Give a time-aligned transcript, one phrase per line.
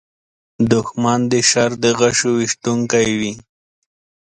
[0.71, 3.33] دښمن د شر د غشو ویشونکی وي